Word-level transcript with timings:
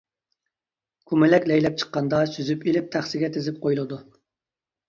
كۇمۇلەك 1.11 1.45
لەيلەپ 1.51 1.77
چىققاندا 1.83 2.23
سۈزۈپ 2.37 2.67
ئېلىپ 2.71 2.91
تەخسىگە 2.97 3.33
تىزىپ 3.37 3.61
قويۇلىدۇ. 3.67 4.01